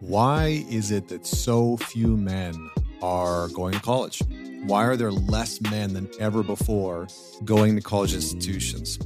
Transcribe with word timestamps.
Why 0.00 0.64
is 0.70 0.90
it 0.90 1.08
that 1.08 1.26
so 1.26 1.76
few 1.76 2.16
men 2.16 2.54
are 3.02 3.48
going 3.48 3.74
to 3.74 3.80
college? 3.80 4.22
Why 4.64 4.86
are 4.86 4.96
there 4.96 5.12
less 5.12 5.60
men 5.60 5.92
than 5.92 6.08
ever 6.18 6.42
before 6.42 7.06
going 7.44 7.76
to 7.76 7.82
college 7.82 8.14
institutions? 8.14 8.98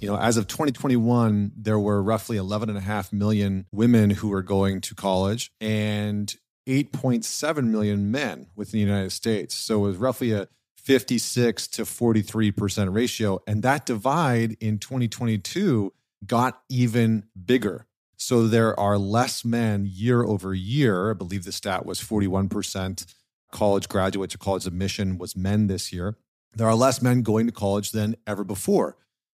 You 0.00 0.08
know, 0.08 0.18
as 0.18 0.36
of 0.36 0.48
2021, 0.48 1.52
there 1.56 1.78
were 1.78 2.02
roughly 2.02 2.36
11.5 2.36 3.12
million 3.14 3.64
women 3.72 4.10
who 4.10 4.28
were 4.28 4.42
going 4.42 4.82
to 4.82 4.94
college 4.94 5.50
and 5.62 6.32
8.7 6.68 7.64
million 7.64 8.10
men 8.10 8.48
within 8.54 8.72
the 8.72 8.86
United 8.86 9.12
States. 9.12 9.54
So 9.54 9.78
it 9.78 9.88
was 9.88 9.96
roughly 9.96 10.32
a 10.32 10.48
56 10.76 11.68
to 11.68 11.82
43% 11.82 12.94
ratio. 12.94 13.40
And 13.46 13.62
that 13.62 13.86
divide 13.86 14.58
in 14.60 14.78
2022 14.78 15.94
got 16.26 16.60
even 16.68 17.24
bigger. 17.46 17.86
So 18.18 18.48
there 18.48 18.78
are 18.78 18.98
less 18.98 19.44
men 19.44 19.88
year 19.90 20.24
over 20.24 20.52
year. 20.52 21.10
I 21.10 21.14
believe 21.14 21.44
the 21.44 21.52
stat 21.52 21.86
was 21.86 22.00
41% 22.00 23.06
college 23.52 23.88
graduates 23.88 24.34
or 24.34 24.38
college 24.38 24.66
admission 24.66 25.18
was 25.18 25.36
men 25.36 25.68
this 25.68 25.92
year. 25.92 26.16
There 26.54 26.66
are 26.66 26.74
less 26.74 27.00
men 27.00 27.22
going 27.22 27.46
to 27.46 27.52
college 27.52 27.92
than 27.92 28.16
ever 28.26 28.44
before. 28.44 28.96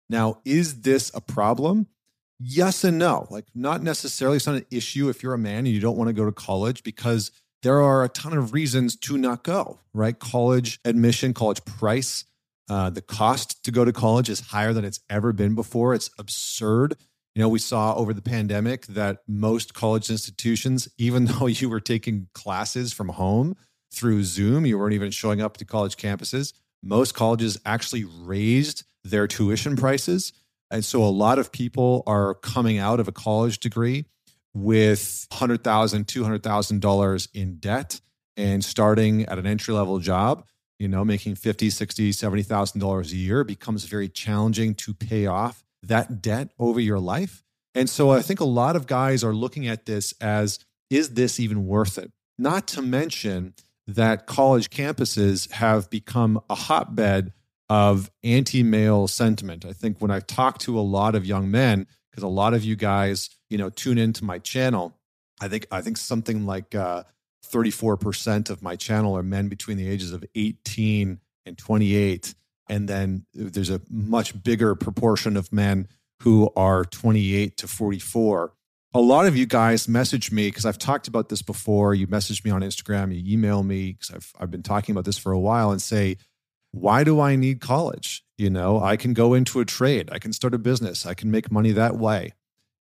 Now, 0.09 0.39
is 0.45 0.81
this 0.81 1.11
a 1.13 1.21
problem? 1.21 1.87
Yes 2.39 2.83
and 2.85 2.97
no. 2.97 3.27
Like, 3.29 3.45
not 3.53 3.83
necessarily. 3.83 4.37
It's 4.37 4.47
not 4.47 4.55
an 4.55 4.65
issue 4.71 5.09
if 5.09 5.21
you're 5.21 5.33
a 5.33 5.37
man 5.37 5.59
and 5.59 5.67
you 5.67 5.81
don't 5.81 5.97
want 5.97 6.07
to 6.07 6.13
go 6.13 6.25
to 6.25 6.31
college 6.31 6.81
because 6.81 7.31
there 7.61 7.81
are 7.81 8.03
a 8.03 8.09
ton 8.09 8.37
of 8.37 8.53
reasons 8.53 8.95
to 8.95 9.17
not 9.17 9.43
go, 9.43 9.79
right? 9.93 10.17
College 10.17 10.79
admission, 10.85 11.33
college 11.33 11.63
price, 11.65 12.23
uh, 12.69 12.89
the 12.89 13.01
cost 13.01 13.63
to 13.65 13.71
go 13.71 13.83
to 13.83 13.91
college 13.91 14.29
is 14.29 14.39
higher 14.39 14.71
than 14.71 14.85
it's 14.85 15.01
ever 15.09 15.33
been 15.33 15.55
before. 15.55 15.93
It's 15.93 16.11
absurd. 16.17 16.95
You 17.35 17.43
know, 17.43 17.49
we 17.49 17.59
saw 17.59 17.95
over 17.95 18.13
the 18.13 18.21
pandemic 18.21 18.85
that 18.87 19.19
most 19.27 19.73
college 19.73 20.09
institutions, 20.09 20.89
even 20.97 21.25
though 21.25 21.47
you 21.47 21.69
were 21.69 21.79
taking 21.79 22.27
classes 22.33 22.93
from 22.93 23.09
home 23.09 23.55
through 23.93 24.23
Zoom, 24.23 24.65
you 24.65 24.77
weren't 24.77 24.93
even 24.93 25.11
showing 25.11 25.41
up 25.41 25.57
to 25.57 25.65
college 25.65 25.97
campuses, 25.97 26.53
most 26.83 27.13
colleges 27.13 27.57
actually 27.65 28.05
raised 28.05 28.83
their 29.03 29.27
tuition 29.27 29.75
prices. 29.75 30.33
And 30.71 30.85
so 30.85 31.03
a 31.03 31.09
lot 31.09 31.39
of 31.39 31.51
people 31.51 32.03
are 32.05 32.35
coming 32.35 32.77
out 32.77 32.99
of 32.99 33.07
a 33.07 33.11
college 33.11 33.59
degree 33.59 34.05
with 34.53 35.27
$100,000, 35.31 35.61
$200,000 36.05 37.27
in 37.33 37.55
debt 37.57 38.01
and 38.37 38.63
starting 38.63 39.25
at 39.25 39.37
an 39.37 39.45
entry 39.45 39.73
level 39.73 39.99
job, 39.99 40.45
you 40.77 40.87
know, 40.87 41.03
making 41.03 41.35
$50, 41.35 41.67
$60, 41.67 42.09
$70,000 42.09 43.11
a 43.11 43.15
year 43.15 43.43
becomes 43.43 43.83
very 43.83 44.07
challenging 44.07 44.75
to 44.75 44.93
pay 44.93 45.25
off 45.25 45.63
that 45.83 46.21
debt 46.21 46.51
over 46.59 46.79
your 46.79 46.99
life. 46.99 47.43
And 47.75 47.89
so 47.89 48.11
I 48.11 48.21
think 48.21 48.39
a 48.39 48.45
lot 48.45 48.75
of 48.75 48.87
guys 48.87 49.23
are 49.23 49.33
looking 49.33 49.67
at 49.67 49.85
this 49.85 50.13
as 50.19 50.59
is 50.89 51.13
this 51.13 51.39
even 51.39 51.67
worth 51.67 51.97
it? 51.97 52.11
Not 52.37 52.67
to 52.69 52.81
mention 52.81 53.53
that 53.85 54.25
college 54.25 54.69
campuses 54.69 55.51
have 55.51 55.89
become 55.89 56.41
a 56.49 56.55
hotbed 56.55 57.33
of 57.69 58.09
anti 58.23 58.63
male 58.63 59.07
sentiment. 59.07 59.65
I 59.65 59.73
think 59.73 59.99
when 59.99 60.11
I 60.11 60.19
talk 60.19 60.57
to 60.59 60.79
a 60.79 60.81
lot 60.81 61.15
of 61.15 61.25
young 61.25 61.51
men, 61.51 61.87
because 62.09 62.23
a 62.23 62.27
lot 62.27 62.53
of 62.53 62.63
you 62.63 62.75
guys, 62.75 63.29
you 63.49 63.57
know, 63.57 63.69
tune 63.69 63.97
into 63.97 64.25
my 64.25 64.39
channel, 64.39 64.97
I 65.39 65.47
think 65.47 65.67
I 65.71 65.81
think 65.81 65.97
something 65.97 66.45
like 66.45 66.73
uh, 66.75 67.03
34% 67.45 68.49
of 68.49 68.61
my 68.61 68.75
channel 68.75 69.15
are 69.15 69.23
men 69.23 69.47
between 69.47 69.77
the 69.77 69.87
ages 69.87 70.11
of 70.11 70.23
18 70.35 71.19
and 71.45 71.57
28. 71.57 72.33
And 72.69 72.87
then 72.87 73.25
there's 73.33 73.71
a 73.71 73.81
much 73.89 74.41
bigger 74.43 74.75
proportion 74.75 75.35
of 75.35 75.51
men 75.51 75.87
who 76.21 76.51
are 76.55 76.85
28 76.85 77.57
to 77.57 77.67
44. 77.67 78.53
A 78.93 79.01
lot 79.01 79.25
of 79.25 79.35
you 79.35 79.45
guys 79.45 79.87
message 79.87 80.31
me 80.31 80.47
because 80.47 80.65
I've 80.65 80.77
talked 80.77 81.07
about 81.07 81.29
this 81.29 81.41
before. 81.41 81.93
You 81.93 82.07
message 82.07 82.43
me 82.43 82.51
on 82.51 82.61
Instagram, 82.61 83.13
you 83.15 83.33
email 83.33 83.63
me 83.63 83.93
because 83.93 84.11
I've, 84.11 84.33
I've 84.39 84.51
been 84.51 84.63
talking 84.63 84.93
about 84.93 85.05
this 85.05 85.17
for 85.17 85.31
a 85.31 85.39
while 85.39 85.71
and 85.71 85.81
say, 85.81 86.17
why 86.71 87.03
do 87.03 87.19
I 87.19 87.35
need 87.35 87.61
college? 87.61 88.23
You 88.37 88.49
know, 88.49 88.81
I 88.81 88.95
can 88.95 89.13
go 89.13 89.33
into 89.33 89.59
a 89.59 89.65
trade, 89.65 90.09
I 90.11 90.19
can 90.19 90.33
start 90.33 90.53
a 90.53 90.59
business, 90.59 91.05
I 91.05 91.13
can 91.13 91.29
make 91.29 91.51
money 91.51 91.71
that 91.71 91.97
way. 91.97 92.33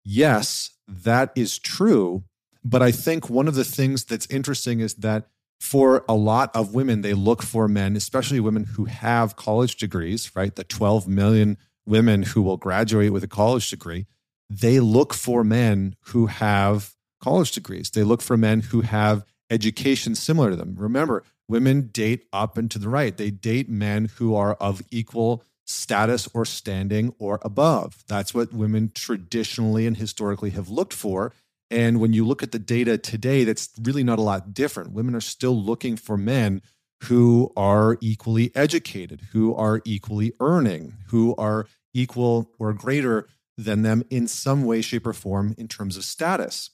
Yes, 0.03 0.72
that 0.88 1.31
is 1.35 1.59
true. 1.59 2.23
But 2.63 2.81
I 2.81 2.91
think 2.91 3.29
one 3.29 3.47
of 3.47 3.56
the 3.56 3.63
things 3.63 4.06
that's 4.06 4.27
interesting 4.27 4.79
is 4.79 4.95
that 4.95 5.27
for 5.61 6.03
a 6.09 6.16
lot 6.16 6.53
of 6.55 6.73
women, 6.73 7.01
they 7.01 7.13
look 7.13 7.44
for 7.44 7.67
men, 7.67 7.95
especially 7.95 8.39
women 8.39 8.63
who 8.63 8.85
have 8.85 9.35
college 9.35 9.75
degrees, 9.75 10.35
right? 10.35 10.55
The 10.55 10.63
12 10.63 11.07
million 11.07 11.55
women 11.85 12.23
who 12.23 12.41
will 12.41 12.57
graduate 12.57 13.13
with 13.13 13.23
a 13.23 13.27
college 13.27 13.69
degree, 13.69 14.07
they 14.50 14.79
look 14.79 15.13
for 15.13 15.44
men 15.44 15.95
who 16.05 16.25
have 16.25 16.95
college 17.21 17.51
degrees. 17.51 17.91
They 17.91 18.01
look 18.01 18.23
for 18.23 18.38
men 18.38 18.61
who 18.61 18.81
have 18.81 19.23
education 19.51 20.16
similar 20.16 20.50
to 20.50 20.55
them. 20.55 20.73
Remember, 20.79 21.23
women 21.47 21.91
date 21.94 22.25
up 22.33 22.57
and 22.57 22.71
to 22.71 22.79
the 22.79 22.89
right. 22.89 23.16
They 23.16 23.29
date 23.29 23.69
men 23.69 24.09
who 24.16 24.33
are 24.33 24.55
of 24.55 24.81
equal 24.89 25.44
status 25.63 26.27
or 26.33 26.44
standing 26.44 27.13
or 27.19 27.39
above. 27.44 28.03
That's 28.07 28.33
what 28.33 28.51
women 28.51 28.91
traditionally 28.95 29.85
and 29.85 29.95
historically 29.95 30.50
have 30.50 30.69
looked 30.69 30.94
for. 30.94 31.33
And 31.71 32.01
when 32.01 32.11
you 32.11 32.27
look 32.27 32.43
at 32.43 32.51
the 32.51 32.59
data 32.59 32.97
today, 32.97 33.45
that's 33.45 33.69
really 33.81 34.03
not 34.03 34.19
a 34.19 34.21
lot 34.21 34.53
different. 34.53 34.91
Women 34.91 35.15
are 35.15 35.21
still 35.21 35.55
looking 35.59 35.95
for 35.95 36.17
men 36.17 36.61
who 37.05 37.51
are 37.55 37.97
equally 38.01 38.51
educated, 38.53 39.21
who 39.31 39.55
are 39.55 39.81
equally 39.85 40.33
earning, 40.41 40.93
who 41.07 41.33
are 41.37 41.65
equal 41.93 42.51
or 42.59 42.73
greater 42.73 43.27
than 43.57 43.83
them 43.83 44.03
in 44.09 44.27
some 44.27 44.65
way, 44.65 44.81
shape, 44.81 45.07
or 45.07 45.13
form 45.13 45.55
in 45.57 45.67
terms 45.67 45.95
of 45.95 46.03
status. 46.03 46.71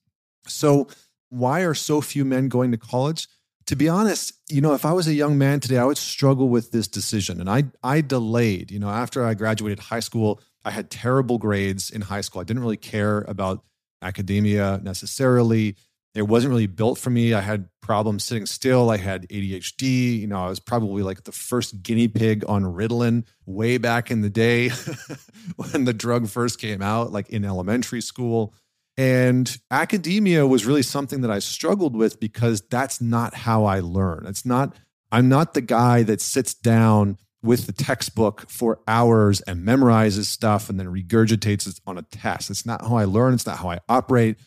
So, 0.47 0.87
why 1.29 1.61
are 1.61 1.73
so 1.73 2.01
few 2.01 2.25
men 2.25 2.49
going 2.49 2.71
to 2.71 2.77
college? 2.77 3.27
To 3.67 3.75
be 3.75 3.89
honest, 3.89 4.33
you 4.49 4.61
know, 4.61 4.73
if 4.73 4.85
I 4.85 4.93
was 4.93 5.07
a 5.07 5.13
young 5.13 5.37
man 5.37 5.59
today, 5.59 5.77
I 5.77 5.83
would 5.83 5.97
struggle 5.97 6.49
with 6.49 6.71
this 6.71 6.87
decision. 6.87 7.39
And 7.39 7.49
I 7.49 7.65
I 7.83 8.01
delayed, 8.01 8.71
you 8.71 8.79
know, 8.79 8.89
after 8.89 9.23
I 9.23 9.33
graduated 9.33 9.79
high 9.79 9.99
school, 9.99 10.41
I 10.65 10.71
had 10.71 10.89
terrible 10.89 11.37
grades 11.37 11.89
in 11.91 12.01
high 12.01 12.21
school. 12.21 12.41
I 12.41 12.45
didn't 12.45 12.63
really 12.63 12.77
care 12.77 13.21
about 13.27 13.63
academia 14.01 14.79
necessarily. 14.83 15.75
It 16.15 16.23
wasn't 16.23 16.51
really 16.51 16.67
built 16.67 16.97
for 16.97 17.11
me. 17.11 17.33
I 17.33 17.41
had 17.41 17.69
problems 17.81 18.23
sitting 18.23 18.47
still. 18.47 18.89
I 18.89 18.97
had 18.97 19.27
ADHD. 19.29 20.19
You 20.19 20.27
know, 20.27 20.43
I 20.43 20.49
was 20.49 20.59
probably 20.59 21.03
like 21.03 21.23
the 21.23 21.31
first 21.31 21.83
guinea 21.83 22.07
pig 22.07 22.43
on 22.47 22.63
Ritalin 22.63 23.25
way 23.45 23.77
back 23.77 24.09
in 24.09 24.21
the 24.21 24.29
day 24.29 24.69
when 25.55 25.85
the 25.85 25.93
drug 25.93 26.27
first 26.27 26.59
came 26.59 26.81
out, 26.81 27.11
like 27.11 27.29
in 27.29 27.45
elementary 27.45 28.01
school. 28.01 28.53
And 28.97 29.55
academia 29.69 30.47
was 30.47 30.65
really 30.65 30.81
something 30.81 31.21
that 31.21 31.29
I 31.29 31.37
struggled 31.37 31.95
with 31.95 32.19
because 32.19 32.61
that's 32.61 32.99
not 32.99 33.35
how 33.35 33.65
I 33.65 33.79
learn. 33.79 34.25
It's 34.25 34.43
not, 34.43 34.75
I'm 35.11 35.29
not 35.29 35.53
the 35.53 35.61
guy 35.61 36.01
that 36.03 36.19
sits 36.19 36.55
down 36.55 37.17
with 37.47 37.65
the 37.65 37.71
textbook 37.71 38.49
for 38.49 38.79
hours 38.87 39.41
and 39.41 39.65
memorizes 39.65 40.25
stuff 40.25 40.69
and 40.69 40.79
then 40.79 40.87
regurgitates 40.87 41.67
it 41.67 41.79
on 41.87 41.97
a 41.97 42.03
test. 42.03 42.49
It's 42.49 42.65
not 42.65 42.81
how 42.81 42.97
I 42.97 43.05
learn, 43.05 43.33
it's 43.33 43.47
not 43.47 43.57
how 43.57 43.69
I 43.71 43.79
operate. 43.89 44.37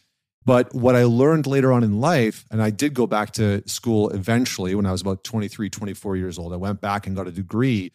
But 0.44 0.74
what 0.74 0.96
I 0.96 1.04
learned 1.04 1.46
later 1.46 1.72
on 1.72 1.82
in 1.82 2.00
life, 2.00 2.46
and 2.50 2.62
I 2.62 2.70
did 2.70 2.94
go 2.94 3.06
back 3.06 3.32
to 3.32 3.66
school 3.68 4.08
eventually 4.10 4.74
when 4.74 4.86
I 4.86 4.92
was 4.92 5.02
about 5.02 5.22
23, 5.24 5.68
24 5.68 6.16
years 6.16 6.38
old. 6.38 6.52
I 6.52 6.56
went 6.56 6.80
back 6.80 7.06
and 7.06 7.16
got 7.16 7.26
a 7.26 7.32
degree, 7.32 7.92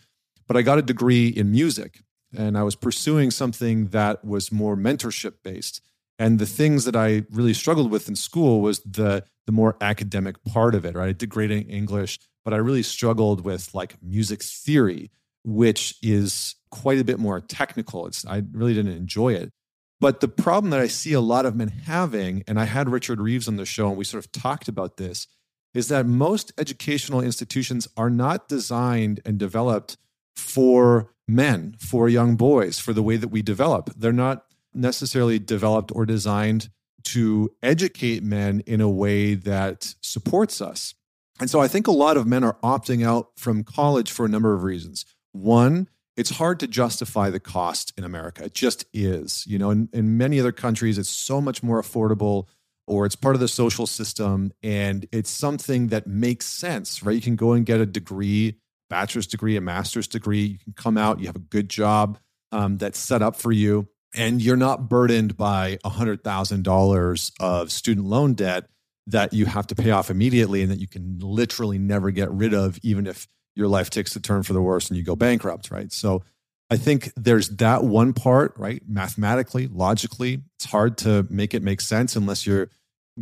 but 0.47 0.57
I 0.57 0.61
got 0.61 0.77
a 0.77 0.83
degree 0.83 1.27
in 1.27 1.51
music 1.51 2.01
and 2.37 2.57
I 2.57 2.63
was 2.63 2.75
pursuing 2.75 3.31
something 3.31 3.87
that 3.87 4.25
was 4.25 4.51
more 4.51 4.75
mentorship 4.75 5.35
based. 5.43 5.81
And 6.17 6.39
the 6.39 6.45
things 6.45 6.85
that 6.85 6.95
I 6.95 7.23
really 7.29 7.53
struggled 7.53 7.91
with 7.91 8.07
in 8.07 8.15
school 8.15 8.61
was 8.61 8.79
the 8.79 9.23
the 9.45 9.51
more 9.51 9.77
academic 9.79 10.43
part 10.43 10.73
of 10.73 10.85
it, 10.85 10.95
right? 10.95 11.21
In 11.21 11.51
English, 11.69 12.19
but 12.45 12.53
I 12.53 12.57
really 12.57 12.83
struggled 12.83 13.43
with 13.43 13.73
like 13.73 14.01
music 14.01 14.41
theory, 14.41 15.11
which 15.43 15.95
is 16.01 16.55
quite 16.71 16.99
a 16.99 17.03
bit 17.03 17.19
more 17.19 17.41
technical. 17.41 18.07
It's 18.07 18.25
I 18.25 18.43
really 18.53 18.73
didn't 18.73 18.95
enjoy 18.95 19.33
it. 19.33 19.51
But 19.99 20.19
the 20.19 20.27
problem 20.27 20.69
that 20.71 20.79
I 20.79 20.87
see 20.87 21.13
a 21.13 21.21
lot 21.21 21.45
of 21.45 21.55
men 21.55 21.69
having, 21.69 22.43
and 22.47 22.59
I 22.59 22.65
had 22.65 22.89
Richard 22.89 23.19
Reeves 23.19 23.47
on 23.47 23.55
the 23.55 23.65
show 23.65 23.89
and 23.89 23.97
we 23.97 24.05
sort 24.05 24.23
of 24.23 24.31
talked 24.31 24.67
about 24.67 24.97
this, 24.97 25.27
is 25.73 25.87
that 25.87 26.05
most 26.05 26.53
educational 26.57 27.21
institutions 27.21 27.87
are 27.97 28.09
not 28.09 28.47
designed 28.47 29.19
and 29.25 29.37
developed 29.37 29.97
for 30.35 31.11
men, 31.27 31.75
for 31.79 32.07
young 32.07 32.35
boys, 32.35 32.77
for 32.77 32.93
the 32.93 33.03
way 33.03 33.17
that 33.17 33.29
we 33.29 33.41
develop. 33.41 33.89
They're 33.97 34.13
not 34.13 34.45
necessarily 34.73 35.39
developed 35.39 35.91
or 35.95 36.05
designed 36.05 36.69
to 37.05 37.51
educate 37.63 38.23
men 38.23 38.61
in 38.65 38.81
a 38.81 38.89
way 38.89 39.33
that 39.35 39.95
supports 40.01 40.61
us. 40.61 40.93
And 41.39 41.49
so 41.49 41.59
I 41.59 41.67
think 41.67 41.87
a 41.87 41.91
lot 41.91 42.17
of 42.17 42.25
men 42.25 42.43
are 42.43 42.57
opting 42.63 43.05
out 43.05 43.31
from 43.35 43.63
college 43.63 44.11
for 44.11 44.25
a 44.25 44.29
number 44.29 44.53
of 44.53 44.63
reasons. 44.63 45.05
One, 45.31 45.89
it's 46.15 46.31
hard 46.31 46.59
to 46.61 46.67
justify 46.67 47.29
the 47.29 47.41
cost 47.41 47.93
in 47.97 48.03
America. 48.03 48.45
It 48.45 48.53
just 48.53 48.85
is. 48.93 49.45
You 49.45 49.59
know, 49.59 49.69
in, 49.69 49.89
in 49.91 50.17
many 50.17 50.39
other 50.39 50.53
countries, 50.53 50.97
it's 50.97 51.09
so 51.09 51.41
much 51.41 51.61
more 51.61 51.81
affordable 51.81 52.47
or 52.87 53.05
it's 53.05 53.15
part 53.15 53.35
of 53.35 53.41
the 53.41 53.47
social 53.47 53.87
system 53.87 54.53
and 54.63 55.07
it's 55.11 55.29
something 55.29 55.87
that 55.87 56.07
makes 56.07 56.45
sense, 56.45 57.03
right? 57.03 57.15
You 57.15 57.21
can 57.21 57.35
go 57.35 57.53
and 57.53 57.65
get 57.65 57.81
a 57.81 57.85
degree, 57.85 58.59
bachelor's 58.89 59.27
degree, 59.27 59.57
a 59.57 59.61
master's 59.61 60.07
degree. 60.07 60.43
You 60.43 60.57
can 60.59 60.73
come 60.73 60.97
out, 60.97 61.19
you 61.19 61.25
have 61.25 61.35
a 61.35 61.39
good 61.39 61.69
job 61.69 62.19
um, 62.51 62.77
that's 62.77 62.99
set 62.99 63.21
up 63.21 63.35
for 63.35 63.51
you 63.51 63.89
and 64.15 64.41
you're 64.41 64.55
not 64.55 64.87
burdened 64.87 65.35
by 65.35 65.77
$100,000 65.83 67.31
of 67.39 67.71
student 67.71 68.07
loan 68.07 68.33
debt 68.33 68.69
that 69.07 69.33
you 69.33 69.45
have 69.45 69.67
to 69.67 69.75
pay 69.75 69.91
off 69.91 70.09
immediately 70.09 70.61
and 70.61 70.71
that 70.71 70.79
you 70.79 70.87
can 70.87 71.19
literally 71.19 71.77
never 71.77 72.11
get 72.11 72.31
rid 72.31 72.53
of, 72.53 72.79
even 72.81 73.05
if 73.05 73.27
your 73.55 73.67
life 73.67 73.89
takes 73.89 74.15
a 74.15 74.19
turn 74.19 74.43
for 74.43 74.53
the 74.53 74.61
worse 74.61 74.89
and 74.89 74.97
you 74.97 75.03
go 75.03 75.15
bankrupt, 75.15 75.71
right? 75.71 75.91
So 75.91 76.23
I 76.69 76.77
think 76.77 77.11
there's 77.15 77.49
that 77.49 77.83
one 77.83 78.13
part, 78.13 78.53
right? 78.57 78.81
Mathematically, 78.87 79.67
logically, 79.67 80.41
it's 80.57 80.65
hard 80.65 80.97
to 80.99 81.27
make 81.29 81.53
it 81.53 81.61
make 81.61 81.81
sense 81.81 82.15
unless 82.15 82.45
you're 82.47 82.69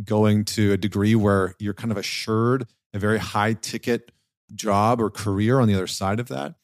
going 0.02 0.44
to 0.44 0.72
a 0.72 0.76
degree 0.76 1.14
where 1.14 1.54
you're 1.58 1.74
kind 1.74 1.92
of 1.92 1.98
assured 1.98 2.66
a 2.94 2.98
very 2.98 3.18
high 3.18 3.52
ticket 3.52 4.10
job 4.54 5.00
or 5.00 5.10
career 5.10 5.60
on 5.60 5.68
the 5.68 5.74
other 5.74 5.86
side 5.86 6.20
of 6.20 6.28
that. 6.28 6.54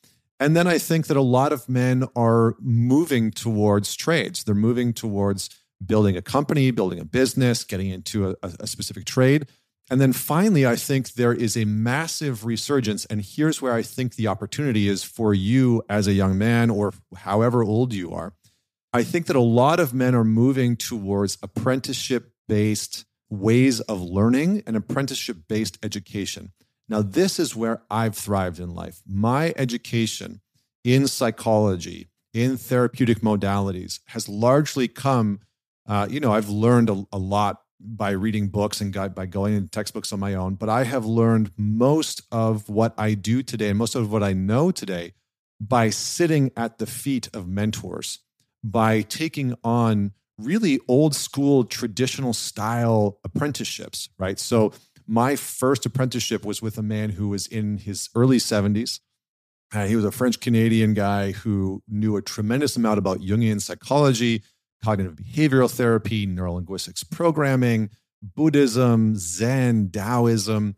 And 0.41 0.57
then 0.57 0.67
I 0.67 0.79
think 0.79 1.07
that 1.09 1.19
a 1.19 1.23
lot 1.23 1.53
of 1.53 1.69
men 1.69 2.05
are 2.17 2.57
moving 2.61 3.31
towards 3.31 3.95
trades. 3.95 4.43
They're 4.43 4.55
moving 4.55 4.95
towards 4.95 5.51
building 5.85 6.17
a 6.17 6.23
company, 6.23 6.71
building 6.71 6.99
a 6.99 7.05
business, 7.05 7.65
getting 7.65 7.91
into 7.91 8.31
a, 8.31 8.37
a, 8.43 8.67
specific 8.67 9.05
trade. 9.05 9.47
And 9.91 10.01
then 10.01 10.13
finally, 10.13 10.67
I 10.67 10.77
think 10.77 11.15
there 11.15 11.33
is 11.33 11.57
a 11.57 11.65
massive 11.65 12.45
resurgence. 12.45 13.07
And 13.07 13.23
here's 13.23 13.61
where 13.61 13.73
I 13.73 13.83
think 13.83 14.15
the 14.15 14.29
opportunity 14.29 14.89
is 14.89 15.03
for 15.03 15.35
you 15.35 15.83
as 15.89 16.07
a 16.07 16.13
young 16.13 16.39
man 16.39 16.71
or 16.71 16.93
however 17.17 17.65
old 17.65 17.93
you 17.93 18.13
are. 18.13 18.35
I 18.93 19.03
think 19.03 19.27
that 19.27 19.37
a 19.37 19.41
lot 19.41 19.81
of 19.81 19.95
men 19.95 20.15
are 20.15 20.25
moving 20.25 20.77
towards 20.77 21.39
apprenticeship 21.43 22.33
based 22.49 23.05
ways 23.31 23.81
of 23.81 24.03
learning 24.03 24.63
and 24.67 24.77
apprenticeship 24.77 25.39
based 25.49 25.79
education. 25.83 26.53
Now, 26.89 27.03
this 27.03 27.39
is 27.39 27.55
where 27.55 27.83
I've 27.89 28.17
thrived 28.17 28.59
in 28.59 28.75
life. 28.75 29.01
My 29.07 29.55
education 29.57 30.41
in 30.83 31.07
psychology, 31.07 32.09
in 32.35 32.57
therapeutic 32.57 33.21
modalities, 33.21 34.01
has 34.07 34.29
largely 34.29 34.89
come. 34.89 35.41
Uh, 35.91 36.07
you 36.09 36.21
know, 36.21 36.33
I've 36.33 36.49
learned 36.49 36.89
a, 36.89 37.05
a 37.11 37.19
lot 37.19 37.63
by 37.81 38.11
reading 38.11 38.47
books 38.47 38.81
and 38.81 38.95
by 39.13 39.27
going 39.27 39.55
into 39.55 39.69
textbooks 39.69 40.13
on 40.13 40.21
my 40.21 40.35
own, 40.35 40.55
but 40.55 40.69
I 40.69 40.85
have 40.85 41.05
learned 41.05 41.51
most 41.57 42.23
of 42.31 42.69
what 42.69 42.95
I 42.97 43.15
do 43.15 43.43
today 43.43 43.71
and 43.71 43.79
most 43.79 43.97
of 43.97 44.13
what 44.13 44.23
I 44.23 44.33
know 44.33 44.71
today 44.71 45.15
by 45.61 45.91
sitting 45.91 46.53
at 46.57 46.79
the 46.79 46.87
feet 46.87 47.29
of 47.35 47.49
mentors, 47.49 48.21
by 48.63 49.03
taking 49.03 49.57
on 49.65 50.13
really 50.39 50.79
old 50.87 51.17
school 51.17 51.65
traditional 51.65 52.35
style 52.35 53.19
apprenticeships, 53.25 54.11
right? 54.17 54.39
So 54.39 54.73
my 55.09 55.35
first 55.35 55.85
apprenticeship 55.85 56.45
was 56.45 56.63
with 56.63 56.79
a 56.79 56.83
man 56.85 57.11
who 57.11 57.31
was 57.31 57.49
in 57.49 57.79
his 57.79 58.11
early 58.15 58.39
70s. 58.39 59.01
Uh, 59.75 59.87
he 59.87 59.97
was 59.97 60.05
a 60.05 60.13
French 60.13 60.39
Canadian 60.39 60.95
guy 60.95 61.33
who 61.33 61.83
knew 61.89 62.17
a 62.17 62.23
tremendous 62.23 62.77
amount 62.77 62.99
about 62.99 63.19
Jungian 63.19 63.61
psychology, 63.61 64.45
cognitive 64.83 65.17
behavioral 65.17 65.71
therapy, 65.71 66.27
neurolinguistics 66.27 67.09
programming, 67.11 67.91
Buddhism, 68.23 69.17
Zen, 69.17 69.91
Taoism. 69.91 70.77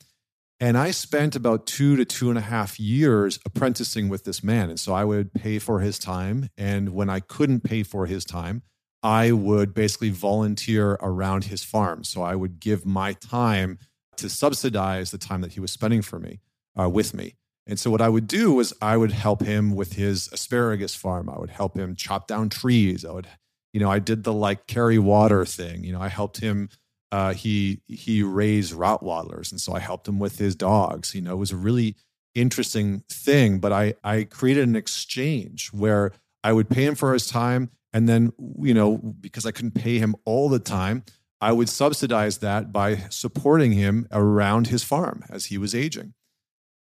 And 0.60 0.78
I 0.78 0.92
spent 0.92 1.34
about 1.34 1.66
two 1.66 1.96
to 1.96 2.04
two 2.04 2.28
and 2.28 2.38
a 2.38 2.42
half 2.42 2.78
years 2.78 3.40
apprenticing 3.44 4.08
with 4.08 4.24
this 4.24 4.44
man. 4.44 4.70
And 4.70 4.78
so 4.78 4.92
I 4.92 5.04
would 5.04 5.32
pay 5.34 5.58
for 5.58 5.80
his 5.80 5.98
time. 5.98 6.48
And 6.56 6.90
when 6.90 7.10
I 7.10 7.18
couldn't 7.18 7.60
pay 7.60 7.82
for 7.82 8.06
his 8.06 8.24
time, 8.24 8.62
I 9.02 9.32
would 9.32 9.74
basically 9.74 10.10
volunteer 10.10 10.92
around 11.00 11.44
his 11.44 11.64
farm. 11.64 12.04
So 12.04 12.22
I 12.22 12.36
would 12.36 12.60
give 12.60 12.86
my 12.86 13.14
time 13.14 13.78
to 14.18 14.28
subsidize 14.28 15.10
the 15.10 15.18
time 15.18 15.40
that 15.40 15.54
he 15.54 15.60
was 15.60 15.72
spending 15.72 16.02
for 16.02 16.20
me 16.20 16.40
uh, 16.78 16.88
with 16.88 17.12
me. 17.12 17.34
And 17.66 17.78
so 17.78 17.90
what 17.90 18.00
I 18.00 18.08
would 18.08 18.26
do 18.26 18.52
was 18.52 18.72
I 18.80 18.96
would 18.96 19.12
help 19.12 19.42
him 19.42 19.74
with 19.74 19.94
his 19.94 20.28
asparagus 20.32 20.94
farm. 20.94 21.28
I 21.28 21.38
would 21.38 21.50
help 21.50 21.76
him 21.76 21.94
chop 21.96 22.26
down 22.26 22.48
trees. 22.48 23.04
I 23.04 23.12
would, 23.12 23.28
you 23.72 23.80
know, 23.80 23.90
I 23.90 23.98
did 23.98 24.24
the 24.24 24.32
like 24.32 24.66
carry 24.66 24.98
water 24.98 25.44
thing. 25.44 25.84
You 25.84 25.92
know, 25.92 26.00
I 26.00 26.08
helped 26.08 26.38
him. 26.38 26.68
Uh, 27.10 27.34
he 27.34 27.82
he 27.88 28.22
raised 28.22 28.74
Rottweilers, 28.74 29.50
and 29.50 29.60
so 29.60 29.74
I 29.74 29.80
helped 29.80 30.08
him 30.08 30.18
with 30.18 30.38
his 30.38 30.54
dogs. 30.54 31.14
You 31.14 31.22
know, 31.22 31.32
it 31.32 31.38
was 31.38 31.52
a 31.52 31.56
really 31.56 31.96
interesting 32.34 33.04
thing. 33.10 33.58
But 33.58 33.72
I 33.72 33.94
I 34.02 34.24
created 34.24 34.68
an 34.68 34.76
exchange 34.76 35.68
where 35.72 36.12
I 36.44 36.52
would 36.52 36.68
pay 36.68 36.84
him 36.84 36.94
for 36.94 37.12
his 37.12 37.26
time, 37.26 37.70
and 37.92 38.08
then 38.08 38.32
you 38.58 38.74
know 38.74 38.96
because 38.96 39.46
I 39.46 39.52
couldn't 39.52 39.74
pay 39.74 39.98
him 39.98 40.14
all 40.24 40.48
the 40.48 40.58
time, 40.58 41.04
I 41.40 41.52
would 41.52 41.68
subsidize 41.68 42.38
that 42.38 42.72
by 42.72 42.96
supporting 43.10 43.72
him 43.72 44.06
around 44.10 44.68
his 44.68 44.84
farm 44.84 45.24
as 45.28 45.46
he 45.46 45.58
was 45.58 45.74
aging. 45.74 46.14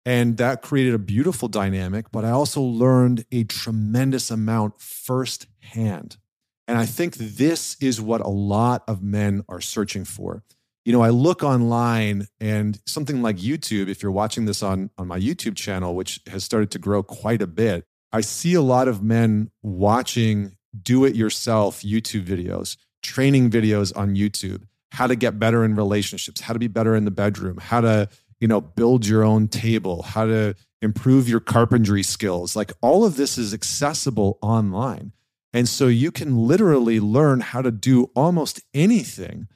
And 0.07 0.37
that 0.37 0.61
created 0.61 0.93
a 0.95 0.99
beautiful 0.99 1.49
dynamic, 1.49 2.13
but 2.13 2.27
I 2.27 2.31
also 2.31 2.61
learned 2.61 3.25
a 3.33 3.45
tremendous 3.45 4.31
amount 4.31 4.81
firsthand. 4.81 6.19
And 6.67 6.79
I 6.79 6.87
think 6.87 7.17
this 7.17 7.77
is 7.81 8.01
what 8.01 8.21
a 8.21 8.29
lot 8.29 8.85
of 8.89 9.03
men 9.03 9.45
are 9.49 9.61
searching 9.61 10.05
for. 10.05 10.43
You 10.85 10.93
know, 10.93 11.03
I 11.03 11.11
look 11.11 11.43
online 11.43 12.27
and 12.41 12.81
something 12.87 13.23
like 13.23 13.37
YouTube, 13.37 13.89
if 13.89 14.03
you're 14.03 14.13
watching 14.13 14.45
this 14.45 14.63
on, 14.63 14.91
on 14.99 15.09
my 15.09 15.19
YouTube 15.19 15.57
channel, 15.57 15.95
which 15.95 16.21
has 16.27 16.45
started 16.45 16.71
to 16.73 16.79
grow 16.79 17.03
quite 17.03 17.43
a 17.43 17.47
bit, 17.47 17.87
I 18.13 18.21
see 18.21 18.55
a 18.55 18.63
lot 18.63 18.89
of 18.89 19.03
men 19.03 19.51
watching 19.63 20.57
do 20.81 21.05
it 21.05 21.15
yourself 21.15 21.83
YouTube 21.83 22.25
videos 22.27 22.77
training 23.05 23.51
videos 23.51 23.97
on 23.97 24.17
YouTube, 24.17 24.63
how 24.91 25.07
to 25.07 25.15
get 25.15 25.39
better 25.39 25.65
in 25.65 25.77
relationships, 25.77 26.41
how 26.41 26.53
to 26.53 26.59
be 26.59 26.67
better 26.67 26.97
in 26.97 27.05
the 27.05 27.11
bedroom, 27.13 27.59
how 27.59 27.81
to, 27.81 28.09
you 28.41 28.49
know, 28.49 28.61
build 28.61 29.07
your 29.07 29.23
own 29.23 29.47
table, 29.47 30.03
how 30.03 30.25
to 30.25 30.55
improve 30.83 31.29
your 31.29 31.41
carpentry 31.41 32.03
skills. 32.03 32.57
Like 32.57 32.73
all 32.81 33.05
of 33.05 33.17
this 33.17 33.39
is 33.39 33.55
accessible 33.55 34.39
online. 34.43 35.13
And 35.55 35.69
so 35.69 35.87
you 35.87 36.11
can 36.11 36.37
literally 36.37 36.99
learn 36.99 37.39
how 37.39 37.63
to 37.63 37.71
do 37.71 38.11
almost 38.17 38.61
anything 38.75 39.47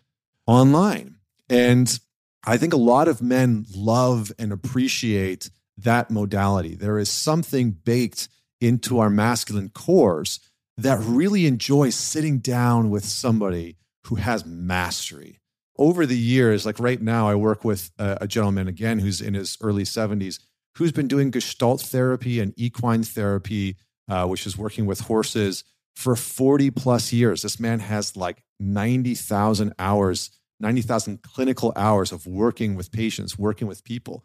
online. 0.46 1.16
And 1.50 1.98
I 2.46 2.56
think 2.56 2.72
a 2.72 2.78
lot 2.78 3.08
of 3.08 3.20
men 3.20 3.66
love 3.74 4.30
and 4.38 4.52
appreciate 4.52 5.50
that 5.76 6.08
modality. 6.08 6.76
There 6.76 7.00
is 7.00 7.10
something 7.10 7.72
baked 7.72 8.28
into 8.60 9.00
our 9.00 9.10
masculine 9.10 9.70
cores 9.70 10.38
that 10.76 11.00
really 11.00 11.46
enjoys 11.46 11.96
sitting 11.96 12.38
down 12.38 12.90
with 12.90 13.04
somebody 13.04 13.76
who 14.04 14.14
has 14.14 14.46
mastery. 14.46 15.40
Over 15.76 16.06
the 16.06 16.18
years, 16.18 16.64
like 16.64 16.78
right 16.78 17.02
now, 17.02 17.28
I 17.28 17.34
work 17.34 17.64
with 17.64 17.90
a, 17.98 18.26
gentleman 18.28 18.68
again 18.68 19.00
who's 19.00 19.20
in 19.20 19.34
his 19.34 19.58
early 19.60 19.84
70s 19.84 20.38
who's 20.76 20.92
been 20.92 21.08
doing 21.08 21.32
gestalt 21.32 21.80
therapy 21.80 22.38
and 22.38 22.54
equine 22.56 23.02
therapy, 23.02 23.76
uh, 24.08 24.26
which 24.26 24.46
is 24.46 24.56
working 24.56 24.86
with 24.86 25.00
horses 25.00 25.64
for 25.98 26.14
40 26.14 26.70
plus 26.70 27.12
years. 27.12 27.42
This 27.42 27.58
man 27.58 27.80
has 27.80 28.16
like 28.16 28.44
90,000 28.60 29.72
hours, 29.80 30.30
90,000 30.60 31.22
clinical 31.22 31.72
hours 31.74 32.12
of 32.12 32.24
working 32.24 32.76
with 32.76 32.92
patients, 32.92 33.36
working 33.36 33.66
with 33.66 33.82
people. 33.82 34.24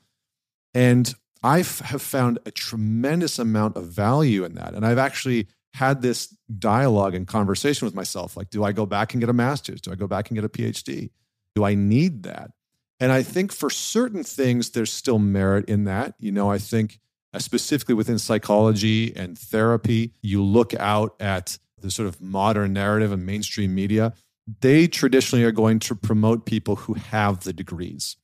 And 0.75 1.12
I 1.41 1.57
have 1.57 2.03
found 2.03 2.38
a 2.45 2.51
tremendous 2.51 3.39
amount 3.39 3.75
of 3.75 3.86
value 3.88 4.43
in 4.43 4.53
that. 4.53 4.75
And 4.75 4.86
I've 4.86 5.00
actually 5.00 5.48
had 5.74 6.03
this 6.03 6.27
dialogue 6.59 7.15
and 7.15 7.25
conversation 7.25 7.88
with 7.88 7.95
myself 7.95 8.38
like, 8.38 8.51
do 8.51 8.63
I 8.63 8.71
go 8.71 8.86
back 8.86 9.15
and 9.15 9.19
get 9.19 9.31
a 9.31 9.33
master's? 9.33 9.81
Do 9.81 9.91
I 9.91 9.95
go 9.95 10.05
back 10.05 10.29
and 10.29 10.36
get 10.36 10.45
a 10.45 10.50
PhD? 10.50 11.09
Do 11.55 11.63
I 11.63 11.74
need 11.74 12.21
that? 12.21 12.51
And 13.00 13.12
I 13.12 13.24
think 13.24 13.51
for 13.51 13.71
certain 13.71 14.24
things, 14.24 14.69
there's 14.69 14.93
still 14.93 15.17
merit 15.17 15.65
in 15.67 15.86
that. 15.86 16.13
You 16.19 16.33
know, 16.33 16.51
I 16.51 16.59
think 16.59 17.00
uh, 17.33 17.39
specifically 17.39 17.95
within 17.95 18.19
psychology 18.19 19.12
and 19.15 19.36
therapy, 19.39 20.13
you 20.21 20.43
look 20.43 20.75
out 20.75 21.15
at 21.19 21.57
the 21.83 21.91
sort 21.91 22.07
of 22.07 22.19
modern 22.19 22.73
narrative 22.73 23.11
and 23.11 23.25
mainstream 23.25 23.75
media, 23.75 24.13
they 24.61 24.87
traditionally 24.87 25.45
are 25.45 25.51
going 25.51 25.79
to 25.79 25.95
promote 25.95 26.45
people 26.45 26.77
who 26.77 26.95
have 26.95 27.43
the 27.43 27.53
degrees. 27.53 28.17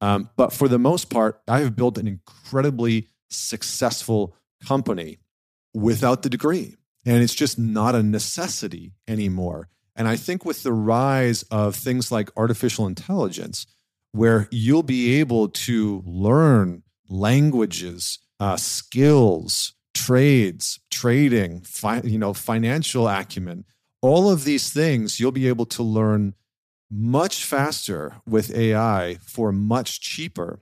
Um, 0.00 0.28
but 0.36 0.52
for 0.52 0.68
the 0.68 0.78
most 0.78 1.08
part, 1.08 1.40
I 1.48 1.60
have 1.60 1.74
built 1.74 1.96
an 1.96 2.06
incredibly 2.06 3.08
successful 3.30 4.36
company 4.66 5.18
without 5.72 6.22
the 6.22 6.28
degree. 6.28 6.76
And 7.06 7.22
it's 7.22 7.34
just 7.34 7.58
not 7.58 7.94
a 7.94 8.02
necessity 8.02 8.92
anymore. 9.08 9.68
And 9.96 10.08
I 10.08 10.16
think 10.16 10.44
with 10.44 10.62
the 10.62 10.72
rise 10.72 11.42
of 11.44 11.76
things 11.76 12.10
like 12.10 12.30
artificial 12.36 12.86
intelligence, 12.86 13.66
where 14.12 14.48
you'll 14.50 14.82
be 14.82 15.18
able 15.20 15.48
to 15.48 16.02
learn 16.06 16.82
languages, 17.08 18.18
uh, 18.40 18.56
skills, 18.56 19.74
trades, 19.94 20.80
trading, 20.90 21.60
fi- 21.62 22.02
you 22.02 22.18
know, 22.18 22.34
financial 22.34 23.08
acumen, 23.08 23.64
all 24.02 24.30
of 24.30 24.44
these 24.44 24.70
things 24.70 25.18
you'll 25.18 25.32
be 25.32 25.48
able 25.48 25.66
to 25.66 25.82
learn 25.82 26.34
much 26.90 27.44
faster 27.44 28.16
with 28.26 28.54
AI 28.54 29.18
for 29.22 29.50
much 29.50 30.00
cheaper. 30.00 30.60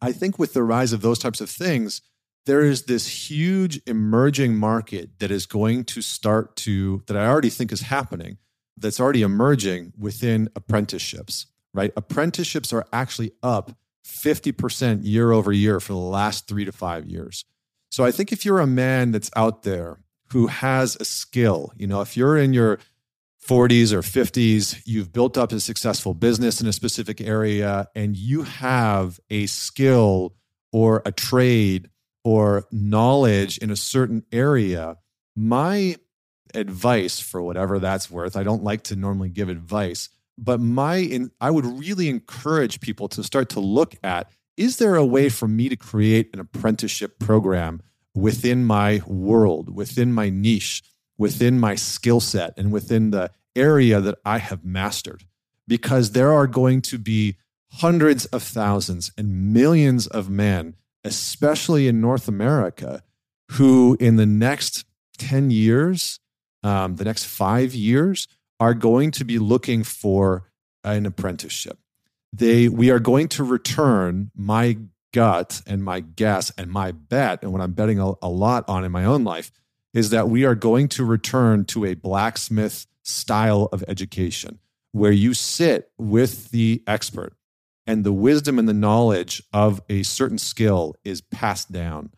I 0.00 0.12
think 0.12 0.38
with 0.38 0.52
the 0.52 0.62
rise 0.62 0.92
of 0.92 1.00
those 1.00 1.18
types 1.18 1.40
of 1.40 1.48
things, 1.48 2.02
there 2.46 2.60
is 2.60 2.82
this 2.82 3.30
huge 3.30 3.80
emerging 3.86 4.56
market 4.56 5.18
that 5.18 5.30
is 5.30 5.46
going 5.46 5.84
to 5.84 6.02
start 6.02 6.56
to, 6.56 7.02
that 7.06 7.16
I 7.16 7.26
already 7.26 7.48
think 7.48 7.72
is 7.72 7.82
happening, 7.82 8.36
that's 8.76 9.00
already 9.00 9.22
emerging 9.22 9.94
within 9.96 10.50
apprenticeships, 10.54 11.46
right? 11.72 11.92
Apprenticeships 11.96 12.72
are 12.72 12.86
actually 12.92 13.32
up 13.42 13.72
50% 14.06 15.00
year 15.04 15.32
over 15.32 15.52
year 15.52 15.80
for 15.80 15.94
the 15.94 15.98
last 15.98 16.46
three 16.46 16.64
to 16.66 16.72
five 16.72 17.06
years. 17.06 17.44
So 17.94 18.04
I 18.04 18.10
think 18.10 18.32
if 18.32 18.44
you're 18.44 18.58
a 18.58 18.66
man 18.66 19.12
that's 19.12 19.30
out 19.36 19.62
there 19.62 20.00
who 20.32 20.48
has 20.48 20.96
a 20.98 21.04
skill, 21.04 21.70
you 21.76 21.86
know, 21.86 22.00
if 22.00 22.16
you're 22.16 22.36
in 22.36 22.52
your 22.52 22.80
40s 23.46 23.92
or 23.92 24.00
50s, 24.00 24.82
you've 24.84 25.12
built 25.12 25.38
up 25.38 25.52
a 25.52 25.60
successful 25.60 26.12
business 26.12 26.60
in 26.60 26.66
a 26.66 26.72
specific 26.72 27.20
area, 27.20 27.86
and 27.94 28.16
you 28.16 28.42
have 28.42 29.20
a 29.30 29.46
skill 29.46 30.34
or 30.72 31.02
a 31.06 31.12
trade 31.12 31.88
or 32.24 32.66
knowledge 32.72 33.58
in 33.58 33.70
a 33.70 33.76
certain 33.76 34.24
area. 34.32 34.96
My 35.36 35.94
advice, 36.52 37.20
for 37.20 37.42
whatever 37.42 37.78
that's 37.78 38.10
worth, 38.10 38.36
I 38.36 38.42
don't 38.42 38.64
like 38.64 38.82
to 38.84 38.96
normally 38.96 39.28
give 39.28 39.48
advice, 39.48 40.08
but 40.36 40.58
my 40.58 41.28
I 41.40 41.48
would 41.48 41.64
really 41.64 42.08
encourage 42.08 42.80
people 42.80 43.06
to 43.10 43.22
start 43.22 43.50
to 43.50 43.60
look 43.60 43.94
at 44.02 44.32
is 44.56 44.76
there 44.76 44.94
a 44.94 45.04
way 45.04 45.28
for 45.28 45.48
me 45.48 45.68
to 45.68 45.76
create 45.76 46.30
an 46.32 46.40
apprenticeship 46.40 47.18
program 47.18 47.82
within 48.14 48.64
my 48.64 49.02
world, 49.06 49.74
within 49.74 50.12
my 50.12 50.30
niche, 50.30 50.82
within 51.18 51.58
my 51.58 51.74
skill 51.74 52.20
set, 52.20 52.54
and 52.56 52.72
within 52.72 53.10
the 53.10 53.30
area 53.56 54.00
that 54.00 54.18
I 54.24 54.38
have 54.38 54.64
mastered? 54.64 55.24
Because 55.66 56.12
there 56.12 56.32
are 56.32 56.46
going 56.46 56.82
to 56.82 56.98
be 56.98 57.36
hundreds 57.72 58.26
of 58.26 58.42
thousands 58.42 59.10
and 59.18 59.52
millions 59.52 60.06
of 60.06 60.30
men, 60.30 60.74
especially 61.02 61.88
in 61.88 62.00
North 62.00 62.28
America, 62.28 63.02
who 63.52 63.96
in 63.98 64.16
the 64.16 64.26
next 64.26 64.84
10 65.18 65.50
years, 65.50 66.20
um, 66.62 66.96
the 66.96 67.04
next 67.04 67.24
five 67.24 67.74
years, 67.74 68.28
are 68.60 68.74
going 68.74 69.10
to 69.10 69.24
be 69.24 69.38
looking 69.38 69.82
for 69.82 70.44
an 70.84 71.06
apprenticeship 71.06 71.78
they 72.34 72.68
we 72.68 72.90
are 72.90 72.98
going 72.98 73.28
to 73.28 73.44
return 73.44 74.30
my 74.34 74.76
gut 75.12 75.62
and 75.66 75.84
my 75.84 76.00
guess 76.00 76.50
and 76.58 76.70
my 76.70 76.90
bet 76.90 77.42
and 77.42 77.52
what 77.52 77.60
i'm 77.60 77.72
betting 77.72 78.00
a, 78.00 78.12
a, 78.20 78.28
lot 78.28 78.64
on 78.68 78.84
in 78.84 78.90
my 78.90 79.04
own 79.04 79.22
life 79.22 79.52
is 79.92 80.10
that 80.10 80.28
we 80.28 80.44
are 80.44 80.56
going 80.56 80.88
to 80.88 81.04
return 81.04 81.64
to 81.64 81.84
a 81.84 81.94
blacksmith 81.94 82.86
style 83.02 83.68
of 83.72 83.84
education 83.86 84.58
where 84.90 85.12
you 85.12 85.34
sit 85.34 85.90
with 85.98 86.50
the 86.50 86.82
expert 86.86 87.34
and 87.86 88.02
the 88.02 88.12
wisdom 88.12 88.58
and 88.58 88.68
the 88.68 88.74
knowledge 88.74 89.42
of 89.52 89.80
a 89.88 90.02
certain 90.02 90.38
skill 90.38 90.94
is 91.04 91.20
passed 91.20 91.70
down. 91.70 92.10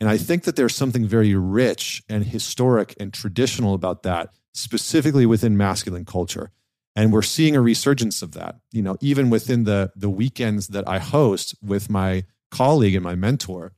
And 0.00 0.10
i 0.10 0.18
think 0.18 0.42
that 0.44 0.56
there's 0.56 0.74
something 0.74 1.06
very 1.06 1.34
rich 1.34 2.02
and 2.08 2.24
historic 2.24 2.94
and 3.00 3.12
traditional 3.14 3.72
about 3.72 4.02
that 4.02 4.30
specifically 4.52 5.24
within 5.24 5.56
masculine 5.56 6.04
culture 6.04 6.50
and 6.94 7.12
we're 7.12 7.22
seeing 7.22 7.56
a 7.56 7.60
resurgence 7.60 8.22
of 8.22 8.32
that 8.32 8.56
you 8.70 8.82
know 8.82 8.96
even 9.00 9.30
within 9.30 9.64
the 9.64 9.90
the 9.96 10.10
weekends 10.10 10.68
that 10.68 10.86
i 10.88 10.98
host 10.98 11.54
with 11.62 11.90
my 11.90 12.24
colleague 12.50 12.94
and 12.94 13.04
my 13.04 13.14
mentor 13.14 13.72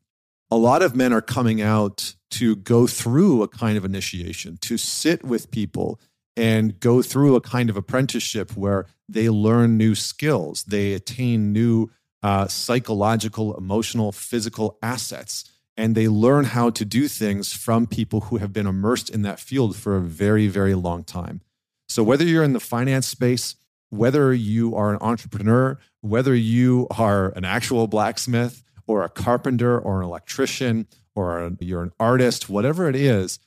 a 0.50 0.56
lot 0.56 0.82
of 0.82 0.94
men 0.94 1.12
are 1.12 1.22
coming 1.22 1.60
out 1.60 2.14
to 2.30 2.56
go 2.56 2.86
through 2.86 3.42
a 3.42 3.48
kind 3.48 3.76
of 3.76 3.84
initiation 3.84 4.56
to 4.60 4.76
sit 4.76 5.24
with 5.24 5.50
people 5.50 6.00
and 6.36 6.80
go 6.80 7.00
through 7.00 7.36
a 7.36 7.40
kind 7.40 7.70
of 7.70 7.76
apprenticeship 7.76 8.56
where 8.56 8.86
they 9.08 9.28
learn 9.28 9.76
new 9.76 9.94
skills 9.94 10.64
they 10.64 10.92
attain 10.92 11.52
new 11.52 11.90
uh, 12.22 12.48
psychological 12.48 13.56
emotional 13.56 14.10
physical 14.10 14.78
assets 14.82 15.50
and 15.76 15.94
they 15.94 16.08
learn 16.08 16.44
how 16.44 16.70
to 16.70 16.84
do 16.84 17.08
things 17.08 17.52
from 17.52 17.86
people 17.86 18.22
who 18.22 18.38
have 18.38 18.52
been 18.52 18.66
immersed 18.66 19.10
in 19.10 19.22
that 19.22 19.38
field 19.38 19.76
for 19.76 19.96
a 19.96 20.00
very 20.00 20.48
very 20.48 20.74
long 20.74 21.04
time 21.04 21.40
so, 21.88 22.02
whether 22.02 22.24
you're 22.24 22.44
in 22.44 22.52
the 22.52 22.60
finance 22.60 23.06
space, 23.06 23.56
whether 23.90 24.32
you 24.32 24.74
are 24.74 24.92
an 24.92 24.98
entrepreneur, 25.00 25.78
whether 26.00 26.34
you 26.34 26.86
are 26.98 27.30
an 27.36 27.44
actual 27.44 27.86
blacksmith 27.86 28.62
or 28.86 29.02
a 29.02 29.08
carpenter 29.08 29.78
or 29.78 30.00
an 30.00 30.04
electrician 30.04 30.86
or 31.14 31.52
you're 31.60 31.82
an 31.82 31.92
artist, 32.00 32.48
whatever 32.48 32.88
it 32.88 32.96
is, 32.96 33.38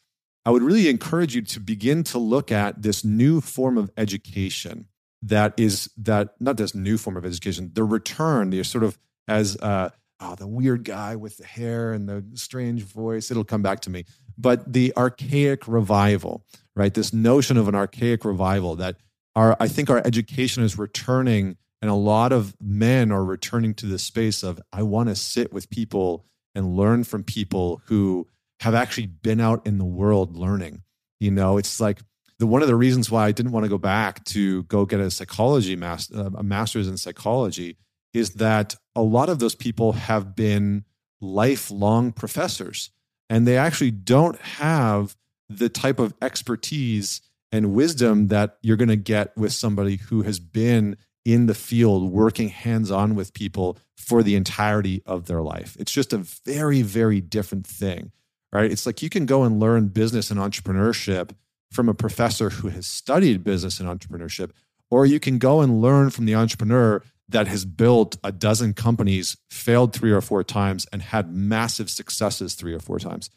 I 0.45 0.51
would 0.51 0.63
really 0.63 0.87
encourage 0.87 1.35
you 1.35 1.41
to 1.41 1.59
begin 1.59 2.03
to 2.05 2.17
look 2.17 2.51
at 2.51 2.81
this 2.81 3.03
new 3.03 3.41
form 3.41 3.77
of 3.77 3.91
education 3.97 4.87
that 5.21 5.53
is 5.57 5.89
that 5.97 6.35
not 6.39 6.57
this 6.57 6.73
new 6.73 6.97
form 6.97 7.17
of 7.17 7.25
education, 7.25 7.71
the 7.73 7.83
return, 7.83 8.51
the 8.51 8.63
sort 8.63 8.83
of 8.83 8.97
as 9.27 9.57
uh, 9.57 9.89
oh, 10.19 10.35
the 10.35 10.47
weird 10.47 10.83
guy 10.83 11.15
with 11.15 11.37
the 11.37 11.45
hair 11.45 11.91
and 11.93 12.07
the 12.07 12.23
strange 12.35 12.83
voice. 12.83 13.29
It'll 13.31 13.43
come 13.43 13.61
back 13.61 13.81
to 13.81 13.89
me. 13.89 14.05
But 14.37 14.71
the 14.71 14.93
archaic 14.95 15.67
revival, 15.67 16.45
right? 16.77 16.93
This 16.93 17.11
notion 17.11 17.57
of 17.57 17.67
an 17.67 17.75
archaic 17.75 18.23
revival 18.23 18.75
that 18.75 18.97
our, 19.35 19.57
I 19.59 19.67
think 19.67 19.89
our 19.89 20.01
education 20.05 20.63
is 20.63 20.77
returning, 20.77 21.57
and 21.81 21.89
a 21.91 21.95
lot 21.95 22.31
of 22.31 22.55
men 22.61 23.11
are 23.11 23.25
returning 23.25 23.73
to 23.75 23.87
the 23.87 23.99
space 23.99 24.43
of, 24.43 24.61
I 24.71 24.83
want 24.83 25.09
to 25.09 25.15
sit 25.15 25.51
with 25.51 25.69
people 25.69 26.25
and 26.53 26.75
learn 26.75 27.03
from 27.03 27.23
people 27.23 27.81
who 27.85 28.27
have 28.61 28.75
actually 28.75 29.07
been 29.07 29.39
out 29.39 29.65
in 29.65 29.79
the 29.79 29.85
world 29.85 30.35
learning. 30.35 30.83
You 31.19 31.31
know, 31.31 31.57
it's 31.57 31.79
like 31.79 31.99
the 32.39 32.47
one 32.47 32.61
of 32.61 32.67
the 32.67 32.75
reasons 32.75 33.09
why 33.09 33.25
I 33.25 33.31
didn't 33.31 33.51
want 33.51 33.63
to 33.63 33.69
go 33.69 33.77
back 33.77 34.23
to 34.25 34.63
go 34.63 34.85
get 34.85 34.99
a 34.99 35.09
psychology 35.09 35.75
master, 35.75 36.29
a 36.35 36.43
master's 36.43 36.87
in 36.87 36.97
psychology 36.97 37.77
is 38.13 38.31
that 38.35 38.75
a 38.95 39.01
lot 39.01 39.29
of 39.29 39.39
those 39.39 39.55
people 39.55 39.93
have 39.93 40.35
been 40.35 40.85
lifelong 41.21 42.11
professors 42.11 42.91
and 43.29 43.47
they 43.47 43.57
actually 43.57 43.91
don't 43.91 44.39
have 44.39 45.15
the 45.49 45.69
type 45.69 45.99
of 45.99 46.13
expertise 46.21 47.21
and 47.51 47.73
wisdom 47.73 48.27
that 48.27 48.57
you're 48.61 48.77
going 48.77 48.89
to 48.89 48.95
get 48.95 49.35
with 49.37 49.53
somebody 49.53 49.97
who 49.97 50.23
has 50.23 50.39
been 50.39 50.97
in 51.25 51.45
the 51.45 51.53
field 51.53 52.11
working 52.11 52.49
hands 52.49 52.89
on 52.91 53.15
with 53.15 53.33
people 53.33 53.77
for 53.97 54.23
the 54.23 54.35
entirety 54.35 55.01
of 55.05 55.25
their 55.25 55.41
life. 55.41 55.75
It's 55.79 55.91
just 55.91 56.13
a 56.13 56.19
very, 56.45 56.81
very 56.81 57.19
different 57.19 57.67
thing, 57.67 58.11
right? 58.53 58.71
It's 58.71 58.85
like 58.85 59.01
you 59.01 59.09
can 59.09 59.25
go 59.25 59.43
and 59.43 59.59
learn 59.59 59.87
business 59.87 60.31
and 60.31 60.39
entrepreneurship 60.39 61.31
from 61.71 61.89
a 61.89 61.93
professor 61.93 62.49
who 62.49 62.69
has 62.69 62.87
studied 62.87 63.43
business 63.43 63.79
and 63.79 63.89
entrepreneurship, 63.89 64.51
or 64.89 65.05
you 65.05 65.19
can 65.19 65.37
go 65.37 65.59
and 65.59 65.81
learn 65.81 66.09
from 66.09 66.25
the 66.25 66.35
entrepreneur 66.35 67.03
that 67.29 67.47
has 67.47 67.65
built 67.65 68.17
a 68.23 68.31
dozen 68.31 68.73
companies, 68.73 69.35
failed 69.49 69.93
three 69.93 70.11
or 70.11 70.21
four 70.21 70.43
times, 70.43 70.85
and 70.93 71.01
had 71.01 71.33
massive 71.33 71.89
successes 71.89 72.55
three 72.55 72.73
or 72.73 72.79
four 72.79 72.99
times. 72.99 73.29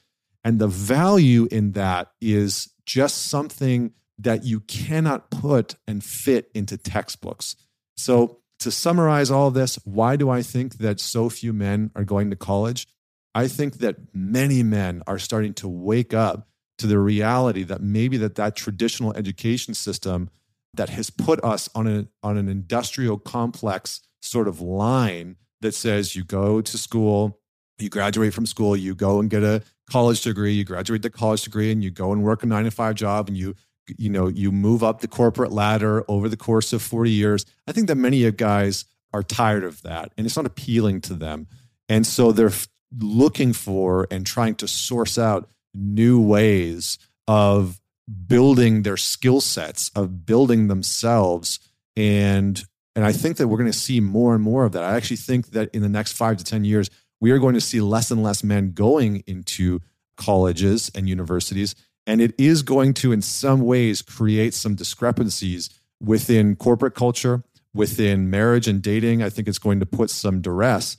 And 0.44 0.58
the 0.58 0.68
value 0.68 1.48
in 1.50 1.72
that 1.72 2.12
is 2.20 2.72
just 2.86 3.26
something 3.26 3.92
that 4.18 4.44
you 4.44 4.60
cannot 4.60 5.30
put 5.30 5.76
and 5.86 6.02
fit 6.04 6.50
into 6.54 6.76
textbooks. 6.76 7.56
So, 7.96 8.38
to 8.60 8.70
summarize 8.70 9.30
all 9.30 9.50
this, 9.50 9.78
why 9.84 10.16
do 10.16 10.28
I 10.28 10.42
think 10.42 10.78
that 10.78 11.00
so 11.00 11.30
few 11.30 11.54
men 11.54 11.90
are 11.96 12.04
going 12.04 12.28
to 12.28 12.36
college? 12.36 12.86
I 13.34 13.48
think 13.48 13.78
that 13.78 13.96
many 14.14 14.62
men 14.62 15.02
are 15.06 15.18
starting 15.18 15.54
to 15.54 15.68
wake 15.68 16.12
up 16.12 16.46
to 16.78 16.86
the 16.86 16.98
reality 16.98 17.62
that 17.62 17.80
maybe 17.80 18.16
that 18.18 18.34
that 18.34 18.56
traditional 18.56 19.14
education 19.14 19.72
system 19.72 20.28
that 20.74 20.90
has 20.90 21.10
put 21.10 21.42
us 21.44 21.68
on 21.74 21.86
a 21.86 22.06
on 22.22 22.36
an 22.36 22.48
industrial 22.48 23.18
complex 23.18 24.00
sort 24.20 24.48
of 24.48 24.60
line 24.60 25.36
that 25.60 25.74
says 25.74 26.16
you 26.16 26.24
go 26.24 26.60
to 26.60 26.78
school, 26.78 27.39
you 27.82 27.88
graduate 27.88 28.34
from 28.34 28.46
school, 28.46 28.76
you 28.76 28.94
go 28.94 29.20
and 29.20 29.30
get 29.30 29.42
a 29.42 29.62
college 29.88 30.22
degree, 30.22 30.52
you 30.52 30.64
graduate 30.64 31.02
the 31.02 31.10
college 31.10 31.42
degree, 31.42 31.72
and 31.72 31.82
you 31.82 31.90
go 31.90 32.12
and 32.12 32.22
work 32.22 32.42
a 32.42 32.46
nine 32.46 32.64
to 32.64 32.70
five 32.70 32.94
job, 32.94 33.28
and 33.28 33.36
you 33.36 33.54
you 33.98 34.08
know 34.08 34.28
you 34.28 34.52
move 34.52 34.82
up 34.82 35.00
the 35.00 35.08
corporate 35.08 35.52
ladder 35.52 36.04
over 36.08 36.28
the 36.28 36.36
course 36.36 36.72
of 36.72 36.82
40 36.82 37.10
years. 37.10 37.46
I 37.66 37.72
think 37.72 37.88
that 37.88 37.96
many 37.96 38.24
of 38.24 38.36
guys 38.36 38.84
are 39.12 39.22
tired 39.22 39.64
of 39.64 39.82
that 39.82 40.12
and 40.16 40.26
it's 40.26 40.36
not 40.36 40.46
appealing 40.46 41.00
to 41.02 41.14
them. 41.14 41.48
And 41.88 42.06
so 42.06 42.32
they're 42.32 42.52
looking 42.98 43.52
for 43.52 44.06
and 44.10 44.26
trying 44.26 44.54
to 44.56 44.68
source 44.68 45.18
out 45.18 45.48
new 45.74 46.20
ways 46.20 46.98
of 47.26 47.80
building 48.26 48.82
their 48.82 48.96
skill 48.96 49.40
sets 49.40 49.90
of 49.94 50.26
building 50.26 50.68
themselves. 50.68 51.60
And 51.96 52.62
and 52.96 53.04
i 53.04 53.12
think 53.12 53.36
that 53.36 53.46
we're 53.46 53.56
going 53.58 53.70
to 53.70 53.78
see 53.78 54.00
more 54.00 54.34
and 54.34 54.42
more 54.42 54.64
of 54.64 54.72
that. 54.72 54.82
I 54.82 54.96
actually 54.96 55.16
think 55.16 55.48
that 55.50 55.70
in 55.74 55.82
the 55.82 55.88
next 55.88 56.12
five 56.12 56.36
to 56.38 56.44
ten 56.44 56.64
years 56.64 56.90
we 57.20 57.30
are 57.30 57.38
going 57.38 57.54
to 57.54 57.60
see 57.60 57.80
less 57.80 58.10
and 58.10 58.22
less 58.22 58.42
men 58.42 58.72
going 58.72 59.22
into 59.26 59.80
colleges 60.16 60.90
and 60.94 61.08
universities. 61.08 61.74
And 62.06 62.20
it 62.20 62.34
is 62.38 62.62
going 62.62 62.94
to 62.94 63.12
in 63.12 63.22
some 63.22 63.60
ways 63.60 64.02
create 64.02 64.54
some 64.54 64.74
discrepancies 64.74 65.70
within 66.00 66.56
corporate 66.56 66.94
culture 66.94 67.44
within 67.74 68.30
marriage 68.30 68.66
and 68.66 68.82
dating. 68.82 69.22
I 69.22 69.30
think 69.30 69.48
it's 69.48 69.58
going 69.58 69.80
to 69.80 69.86
put 69.86 70.10
some 70.10 70.40
duress 70.40 70.96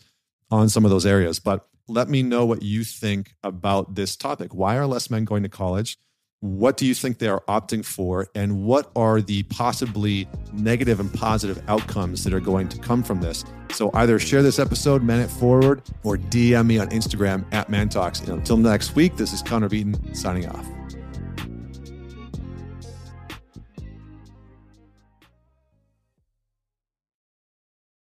on 0.49 0.69
some 0.69 0.85
of 0.85 0.91
those 0.91 1.05
areas. 1.05 1.39
But 1.39 1.67
let 1.87 2.09
me 2.09 2.23
know 2.23 2.45
what 2.45 2.61
you 2.61 2.83
think 2.83 3.35
about 3.43 3.95
this 3.95 4.15
topic. 4.15 4.53
Why 4.53 4.77
are 4.77 4.87
less 4.87 5.09
men 5.09 5.25
going 5.25 5.43
to 5.43 5.49
college 5.49 5.97
what 6.41 6.75
do 6.75 6.88
you 6.88 6.93
think 6.93 7.19
they 7.19 7.27
are 7.27 7.41
opting 7.48 7.86
for? 7.86 8.27
And 8.36 8.63
what 8.63 8.91
are 8.95 9.21
the 9.21 9.43
possibly 9.43 10.27
negative 10.53 11.00
and 11.00 11.13
positive 11.13 11.63
outcomes 11.67 12.24
that 12.24 12.33
are 12.33 12.39
going 12.39 12.67
to 12.69 12.79
come 12.79 13.03
from 13.03 13.21
this? 13.21 13.45
So 13.69 13.91
either 13.93 14.19
share 14.19 14.43
this 14.43 14.60
episode, 14.60 15.03
man 15.03 15.19
it 15.19 15.29
forward, 15.29 15.83
or 16.03 16.17
DM 16.17 16.65
me 16.65 16.79
on 16.79 16.89
Instagram 16.89 17.45
at 17.53 17.69
Mantalks. 17.69 18.27
Until 18.27 18.57
next 18.57 18.95
week, 18.95 19.15
this 19.15 19.33
is 19.33 19.41
Connor 19.41 19.69
Beaton 19.69 20.13
signing 20.13 20.48
off. 20.48 20.80